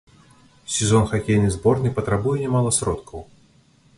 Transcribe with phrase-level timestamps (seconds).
[0.75, 3.19] Сезон хакейнай зборнай патрабуе нямала сродкаў.